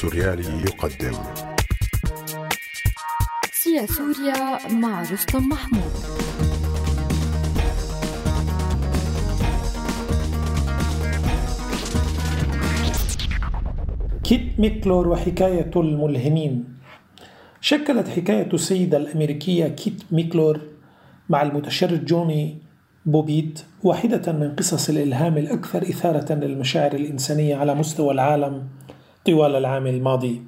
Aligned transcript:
السوريالي 0.00 0.62
يقدم. 0.62 1.12
سيا 3.52 3.86
سوريا 3.86 4.68
مع 4.72 5.02
رستم 5.02 5.48
محمود. 5.48 5.92
كيت 14.24 14.60
ميكلور 14.60 15.08
وحكاية 15.08 15.70
الملهمين. 15.76 16.64
شكلت 17.60 18.08
حكاية 18.08 18.48
السيدة 18.52 18.96
الأمريكية 18.96 19.68
كيت 19.68 20.02
ميكلور 20.10 20.60
مع 21.28 21.42
المتشرد 21.42 22.04
جوني 22.04 22.58
بوبيت 23.06 23.62
واحدة 23.82 24.32
من 24.32 24.54
قصص 24.56 24.88
الإلهام 24.88 25.38
الأكثر 25.38 25.82
إثارة 25.82 26.32
للمشاعر 26.32 26.92
الإنسانية 26.92 27.56
على 27.56 27.74
مستوى 27.74 28.12
العالم. 28.12 28.68
طوال 29.26 29.56
العام 29.56 29.86
الماضي. 29.86 30.42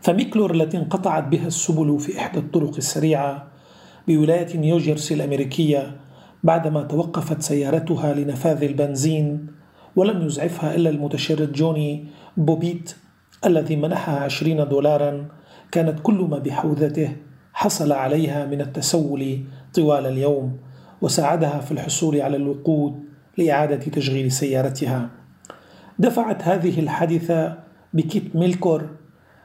فميكلور 0.00 0.54
التي 0.54 0.76
انقطعت 0.76 1.24
بها 1.24 1.46
السبل 1.46 1.98
في 1.98 2.18
إحدى 2.18 2.38
الطرق 2.38 2.76
السريعة 2.76 3.46
بولاية 4.08 4.56
نيوجيرسي 4.56 5.14
الأمريكية 5.14 5.96
بعدما 6.44 6.82
توقفت 6.82 7.42
سيارتها 7.42 8.14
لنفاذ 8.14 8.62
البنزين 8.64 9.46
ولم 9.96 10.26
يزعفها 10.26 10.74
إلا 10.74 10.90
المتشرد 10.90 11.52
جوني 11.52 12.06
بوبيت 12.36 12.96
الذي 13.46 13.76
منحها 13.76 14.20
عشرين 14.20 14.68
دولارا 14.68 15.28
كانت 15.72 16.00
كل 16.00 16.14
ما 16.30 16.38
بحوزته 16.38 17.16
حصل 17.52 17.92
عليها 17.92 18.46
من 18.46 18.60
التسول 18.60 19.38
طوال 19.74 20.06
اليوم 20.06 20.56
وساعدها 21.02 21.58
في 21.60 21.72
الحصول 21.72 22.20
على 22.20 22.36
الوقود 22.36 23.04
لإعادة 23.38 23.76
تشغيل 23.76 24.32
سيارتها. 24.32 25.17
دفعت 25.98 26.42
هذه 26.42 26.80
الحادثة 26.80 27.58
بكيت 27.94 28.36
ميلكور 28.36 28.88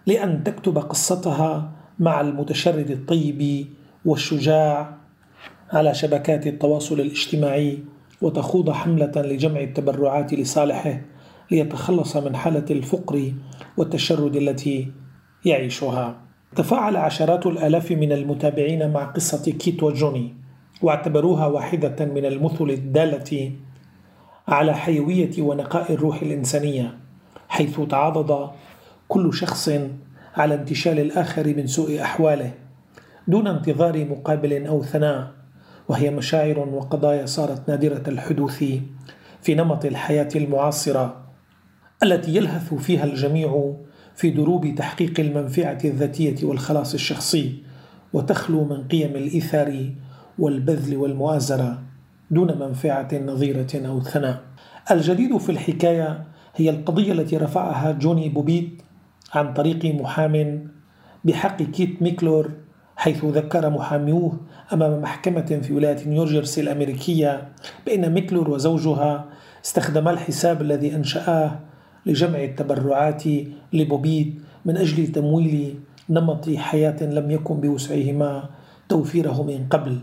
لأن 0.08 0.44
تكتب 0.44 0.78
قصتها 0.78 1.72
مع 2.00 2.22
المتشرد 2.22 2.92
الطيب 2.92 3.68
والشجاع 4.06 4.98
على 5.72 5.94
شبكات 5.94 6.48
التواصل 6.48 7.00
الاجتماعي 7.00 7.80
وتخوض 8.22 8.70
حملة 8.70 9.12
لجمع 9.16 9.60
التبرعات 9.60 10.34
لصالحه 10.34 11.02
ليتخلص 11.52 12.18
من 12.18 12.36
حالة 12.36 12.66
الفقر 12.72 13.34
والتشرد 13.78 14.36
التي 14.36 14.92
يعيشها. 15.46 16.22
تفاعل 16.56 16.96
عشرات 16.98 17.46
الآلاف 17.46 17.92
من 17.92 18.12
المتابعين 18.12 18.94
مع 18.94 19.04
قصة 19.04 19.52
كيت 19.52 19.84
وجوني 19.84 20.36
واعتبروها 20.82 21.48
واحدة 21.48 22.06
من 22.06 22.26
المثل 22.26 22.70
الدالة 22.70 23.52
على 24.48 24.74
حيوية 24.74 25.42
ونقاء 25.42 25.94
الروح 25.94 26.22
الإنسانية 26.22 26.98
حيث 27.50 27.80
تعاضد 27.90 28.50
كل 29.08 29.34
شخص 29.34 29.70
على 30.36 30.56
انتشال 30.56 31.00
الآخر 31.00 31.48
من 31.48 31.68
سوء 31.68 32.02
أحواله 32.02 32.54
دون 33.28 33.48
انتظار 33.48 34.06
مقابل 34.06 34.68
أو 34.68 34.84
ثناء 34.84 35.32
وهي 35.90 36.12
مشاعر 36.12 36.60
وقضايا 36.60 37.26
صارت 37.26 37.70
نادرة 37.70 38.04
الحدوث 38.08 38.64
في 39.42 39.56
نمط 39.56 39.86
الحياة 39.86 40.30
المعاصرة 40.36 41.24
التي 42.04 42.36
يلهث 42.36 42.74
فيها 42.74 43.04
الجميع 43.04 43.74
في 44.16 44.30
دروب 44.30 44.76
تحقيق 44.76 45.20
المنفعة 45.20 45.78
الذاتية 45.86 46.48
والخلاص 46.48 46.94
الشخصي 46.94 47.64
وتخلو 48.14 48.64
من 48.64 48.88
قيم 48.88 49.16
الإيثار 49.16 49.90
والبذل 50.40 50.98
والمؤازرة. 50.98 51.82
دون 52.34 52.60
منفعة 52.60 53.08
نظيرة 53.26 53.74
أو 53.76 54.02
ثناء. 54.02 54.42
الجديد 54.92 55.38
في 55.38 55.52
الحكاية 55.52 56.24
هي 56.56 56.70
القضية 56.70 57.12
التي 57.12 57.38
رفعها 57.38 57.92
جوني 57.92 58.30
بوبيت 58.30 58.82
عن 59.34 59.54
طريق 59.54 59.86
محام 59.86 60.68
بحق 61.26 61.62
كيت 61.62 62.02
ميكلور 62.02 62.52
حيث 62.96 63.26
ذكر 63.26 63.70
محاميوه 63.70 64.38
أمام 64.74 65.02
محكمة 65.02 65.60
في 65.64 65.74
ولاية 65.74 66.08
نيوجيرسي 66.08 66.62
الأمريكية 66.62 67.50
بأن 67.86 68.14
ميكلور 68.14 68.50
وزوجها 68.50 69.26
استخدما 69.66 70.12
الحساب 70.12 70.62
الذي 70.62 70.96
أنشآه 70.96 71.60
لجمع 72.06 72.44
التبرعات 72.44 73.24
لبوبيت 73.74 74.34
من 74.66 74.78
أجل 74.78 75.08
تمويل 75.08 75.80
نمط 76.10 76.50
حياة 76.50 77.04
لم 77.04 77.32
يكن 77.32 77.56
بوسعهما 77.62 78.50
توفيره 78.90 79.44
من 79.44 79.66
قبل 79.70 80.00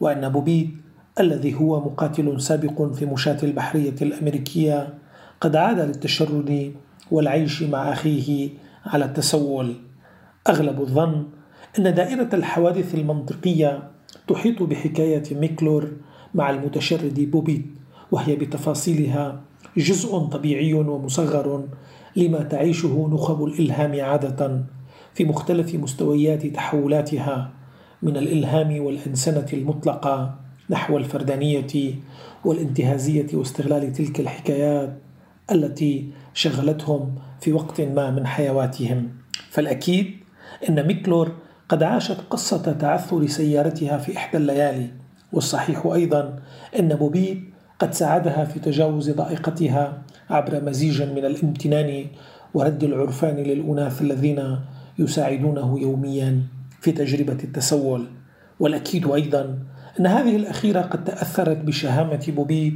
وأن 0.00 0.28
بوبيت 0.28 0.83
الذي 1.20 1.54
هو 1.54 1.80
مقاتل 1.80 2.40
سابق 2.40 2.82
في 2.92 3.06
مشاة 3.06 3.36
البحرية 3.42 3.94
الأمريكية 4.02 4.94
قد 5.40 5.56
عاد 5.56 5.80
للتشرد 5.80 6.72
والعيش 7.10 7.62
مع 7.62 7.92
أخيه 7.92 8.50
على 8.86 9.04
التسول. 9.04 9.74
أغلب 10.48 10.80
الظن 10.80 11.26
أن 11.78 11.94
دائرة 11.94 12.28
الحوادث 12.32 12.94
المنطقية 12.94 13.90
تحيط 14.28 14.62
بحكاية 14.62 15.22
ميكلور 15.30 15.92
مع 16.34 16.50
المتشرد 16.50 17.30
بوبيت 17.30 17.64
وهي 18.12 18.36
بتفاصيلها 18.36 19.40
جزء 19.76 20.18
طبيعي 20.18 20.74
ومصغر 20.74 21.64
لما 22.16 22.42
تعيشه 22.42 23.08
نخب 23.12 23.44
الإلهام 23.44 24.00
عادة 24.00 24.64
في 25.14 25.24
مختلف 25.24 25.74
مستويات 25.74 26.46
تحولاتها 26.46 27.50
من 28.02 28.16
الإلهام 28.16 28.84
والأنسنة 28.84 29.46
المطلقة 29.52 30.43
نحو 30.70 30.96
الفردانية 30.96 31.94
والانتهازية 32.44 33.26
واستغلال 33.32 33.92
تلك 33.92 34.20
الحكايات 34.20 34.98
التي 35.50 36.10
شغلتهم 36.34 37.14
في 37.40 37.52
وقت 37.52 37.80
ما 37.80 38.10
من 38.10 38.26
حيواتهم. 38.26 39.08
فالأكيد 39.50 40.10
أن 40.68 40.86
ميكلور 40.86 41.32
قد 41.68 41.82
عاشت 41.82 42.16
قصة 42.30 42.72
تعثر 42.72 43.26
سيارتها 43.26 43.98
في 43.98 44.16
إحدى 44.16 44.36
الليالي 44.36 44.90
والصحيح 45.32 45.86
أيضا 45.86 46.42
أن 46.78 46.88
بوبيت 46.88 47.40
قد 47.78 47.94
ساعدها 47.94 48.44
في 48.44 48.60
تجاوز 48.60 49.10
ضائقتها 49.10 50.02
عبر 50.30 50.64
مزيج 50.64 51.02
من 51.02 51.24
الامتنان 51.24 52.06
ورد 52.54 52.84
العرفان 52.84 53.36
للأناث 53.36 54.02
الذين 54.02 54.58
يساعدونه 54.98 55.78
يوميا 55.80 56.42
في 56.80 56.92
تجربة 56.92 57.38
التسول. 57.44 58.06
والأكيد 58.60 59.10
أيضا 59.10 59.58
أن 60.00 60.06
هذه 60.06 60.36
الأخيرة 60.36 60.80
قد 60.80 61.04
تأثرت 61.04 61.56
بشهامة 61.56 62.24
بوبيت 62.28 62.74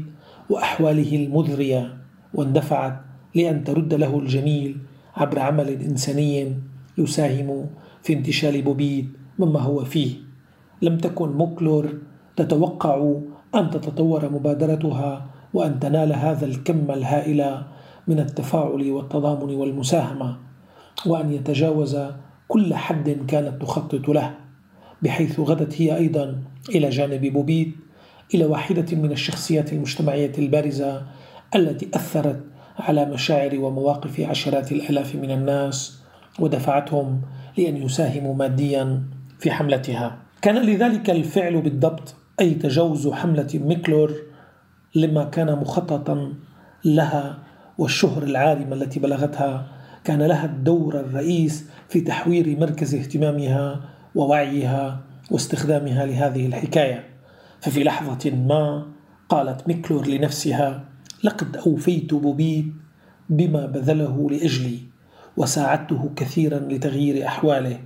وأحواله 0.51 1.17
المذرية 1.17 1.97
واندفعت 2.35 3.01
لأن 3.35 3.65
ترد 3.65 3.95
له 3.95 4.19
الجميل 4.19 4.77
عبر 5.17 5.39
عمل 5.39 5.69
إنساني 5.69 6.55
يساهم 6.99 7.67
في 8.03 8.13
انتشال 8.13 8.63
بوبيت 8.63 9.07
مما 9.39 9.61
هو 9.61 9.85
فيه. 9.85 10.17
لم 10.83 10.99
تكن 10.99 11.29
موكلور 11.33 11.99
تتوقع 12.37 13.13
أن 13.55 13.71
تتطور 13.71 14.29
مبادرتها 14.31 15.27
وأن 15.55 15.81
تنال 15.81 16.13
هذا 16.13 16.47
الكم 16.47 16.91
الهائل 16.91 17.63
من 18.09 18.21
التفاعل 18.21 18.91
والتضامن 18.91 19.55
والمساهمة 19.55 20.37
وأن 21.07 21.33
يتجاوز 21.33 21.99
كل 22.49 22.75
حد 22.75 23.11
كانت 23.11 23.63
تخطط 23.63 24.09
له. 24.09 24.48
بحيث 25.03 25.41
غدت 25.41 25.83
هي 25.83 25.97
أيضا 25.97 26.43
إلى 26.69 26.89
جانب 26.89 27.27
بوبيت 27.27 27.75
إلى 28.35 28.45
واحدة 28.45 28.97
من 28.97 29.13
الشخصيات 29.13 29.73
المجتمعية 29.73 30.33
البارزة 30.39 31.03
التي 31.55 31.89
أثرت 31.95 32.41
على 32.79 33.05
مشاعر 33.05 33.59
ومواقف 33.59 34.21
عشرات 34.21 34.73
الآلاف 34.73 35.15
من 35.15 35.31
الناس 35.31 35.99
ودفعتهم 36.39 37.21
لأن 37.59 37.77
يساهموا 37.77 38.35
ماديا 38.35 39.03
في 39.39 39.51
حملتها. 39.51 40.19
كان 40.43 40.57
لذلك 40.67 41.11
الفعل 41.11 41.61
بالضبط 41.61 42.15
أي 42.41 42.55
تجاوز 42.55 43.09
حملة 43.09 43.49
ميكلور 43.55 44.13
لما 44.95 45.25
كان 45.25 45.53
مخططا 45.59 46.35
لها 46.85 47.39
والشهرة 47.79 48.23
العارمة 48.23 48.75
التي 48.77 49.01
بلغتها 49.01 49.67
كان 50.05 50.23
لها 50.23 50.47
الدور 50.47 51.01
الرئيس 51.01 51.71
في 51.89 52.01
تحوير 52.01 52.59
مركز 52.61 52.95
اهتمامها 52.95 53.81
ووعيها 54.19 55.01
واستخدامها 55.31 56.07
لهذه 56.07 56.47
الحكاية. 56.47 57.05
ففي 57.61 57.85
لحظة 57.85 58.31
ما 58.31 58.87
قالت 59.29 59.69
ميكلور 59.69 60.07
لنفسها 60.07 60.85
لقد 61.25 61.57
أوفيت 61.57 62.15
بوبيت 62.15 62.67
بما 63.29 63.67
بذله 63.67 64.29
لأجلي 64.31 64.79
وساعدته 65.37 66.11
كثيرا 66.17 66.59
لتغيير 66.59 67.27
أحواله 67.27 67.81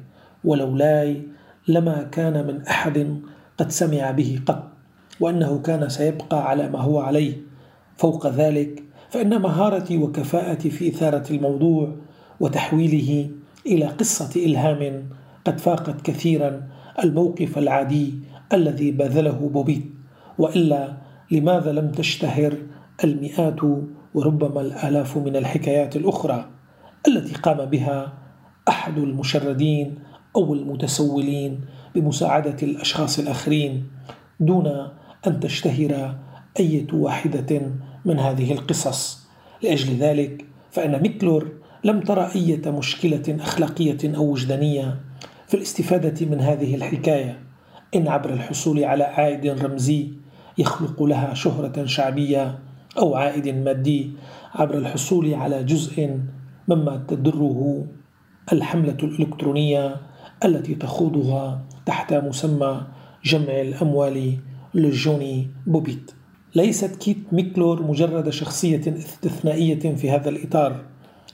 ولولاي 0.45 1.23
لما 1.69 2.03
كان 2.03 2.47
من 2.47 2.63
أحد 2.67 3.21
قد 3.59 3.71
سمع 3.71 4.11
به 4.11 4.41
قط 4.47 4.69
وأنه 5.21 5.59
كان 5.59 5.89
سيبقى 5.89 6.49
على 6.49 6.69
ما 6.69 6.79
هو 6.81 7.01
عليه. 7.01 7.37
فوق 7.97 8.27
ذلك 8.27 8.83
فإن 9.11 9.43
مهارتي 9.43 9.99
وكفاءتي 9.99 10.71
في 10.71 10.89
إثارة 10.89 11.33
الموضوع 11.33 11.97
وتحويله 12.41 13.31
إلى 13.67 13.87
قصة 13.87 14.31
إلهام 14.45 15.09
قد 15.45 15.61
فاقت 15.61 16.01
كثيرا 16.01 16.69
الموقف 17.05 17.59
العادي 17.59 18.15
الذي 18.53 18.91
بذله 18.91 19.51
بوبيت 19.53 19.85
وإلا 20.39 20.97
لماذا 21.31 21.73
لم 21.73 21.91
تشتهر 21.91 22.57
المئات 23.05 23.61
وربما 24.15 24.61
الآلاف 24.61 25.17
من 25.17 25.37
الحكايات 25.37 25.97
الأخرى 25.97 26.49
التي 27.09 27.35
قام 27.35 27.65
بها 27.65 28.13
أحد 28.69 28.99
المشردين 28.99 29.95
أو 30.37 30.55
المتسولين 30.55 31.61
بمساعدة 31.95 32.57
الأشخاص 32.63 33.19
الآخرين 33.19 33.87
دون 34.41 34.67
أن 35.27 35.41
تشتهر 35.41 36.15
أية 36.61 36.87
واحدة 36.93 37.61
من 38.05 38.19
هذه 38.19 38.53
القصص؟ 38.53 39.27
لأجل 39.63 39.97
ذلك 39.97 40.45
فإن 40.71 41.03
ميكلور 41.03 41.53
لم 41.85 42.01
ترى 42.01 42.31
أية 42.35 42.71
مشكلة 42.71 43.37
أخلاقية 43.41 44.17
أو 44.17 44.25
وجدانية 44.25 44.97
في 45.53 45.59
الاستفادة 45.59 46.27
من 46.27 46.41
هذه 46.41 46.75
الحكاية. 46.75 47.39
إن 47.95 48.09
عبر 48.09 48.33
الحصول 48.33 48.85
على 48.85 49.05
عائد 49.05 49.47
رمزي 49.47 50.09
يخلق 50.59 51.03
لها 51.03 51.35
شهرة 51.35 51.85
شعبية 51.85 52.59
أو 52.99 53.15
عائد 53.15 53.49
مادي 53.49 54.11
عبر 54.55 54.79
الحصول 54.79 55.35
على 55.35 55.65
جزء 55.65 56.19
مما 56.69 57.05
تدره 57.09 57.87
الحملة 58.53 58.97
الإلكترونية 59.03 59.97
التي 60.45 60.75
تخوضها 60.75 61.65
تحت 61.87 62.15
مسمى 62.15 62.87
جمع 63.25 63.61
الأموال 63.61 64.39
لجوني 64.75 65.49
بوبيت. 65.67 66.11
ليست 66.55 66.97
كيت 66.97 67.33
ميكلور 67.33 67.83
مجرد 67.83 68.29
شخصية 68.31 68.97
استثنائية 68.97 69.95
في 69.95 70.11
هذا 70.11 70.29
الإطار 70.29 70.85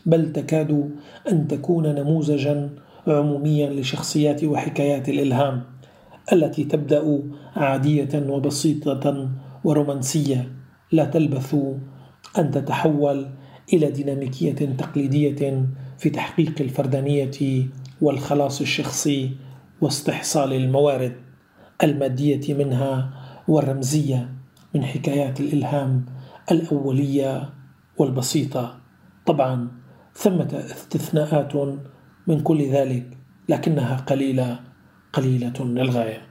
بل 0.06 0.32
تكاد 0.32 0.90
أن 1.32 1.48
تكون 1.48 1.94
نموذجا 1.94 2.70
عموميا 3.08 3.70
لشخصيات 3.70 4.44
وحكايات 4.44 5.08
الإلهام 5.08 5.62
التي 6.32 6.64
تبدأ 6.64 7.22
عادية 7.56 8.08
وبسيطة 8.28 9.30
ورومانسية. 9.64 10.52
لا 10.92 11.04
تلبث 11.04 11.56
أن 12.38 12.50
تتحول 12.50 13.28
إلى 13.72 13.90
ديناميكية 13.90 14.52
تقليدية 14.52 15.66
في 15.98 16.10
تحقيق 16.10 16.54
الفردانية 16.60 17.66
والخلاص 18.00 18.60
الشخصي 18.60 19.30
واستحصال 19.80 20.52
الموارد 20.52 21.12
المادية 21.82 22.54
منها 22.54 23.10
والرمزية 23.48 24.34
من 24.74 24.84
حكايات 24.84 25.40
الإلهام 25.40 26.06
الأولية 26.50 27.50
والبسيطة. 27.98 28.78
طبعا 29.26 29.68
ثمة 30.14 30.64
استثناءات 30.70 31.52
من 32.28 32.40
كل 32.40 32.62
ذلك 32.62 33.06
لكنها 33.48 33.96
قليلة 33.96 34.60
قليلة 35.12 35.64
للغاية. 35.64 36.22